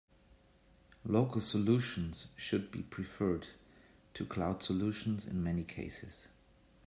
Local 1.05 1.41
solutions 1.41 2.29
should 2.35 2.71
be 2.71 2.81
preferred 2.81 3.49
to 4.15 4.25
cloud 4.25 4.63
solutions 4.63 5.27
in 5.27 5.43
many 5.43 5.63
cases. 5.63 6.29